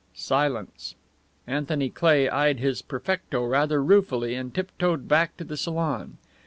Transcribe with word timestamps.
Silence. 0.15 0.95
Anthony 1.45 1.91
Cleigh 1.91 2.27
eyed 2.27 2.59
his 2.59 2.81
perfecto 2.81 3.45
rather 3.45 3.83
ruefully 3.83 4.33
and 4.33 4.51
tiptoed 4.51 5.07
back 5.07 5.37
to 5.37 5.43
the 5.43 5.55
salon. 5.55 6.17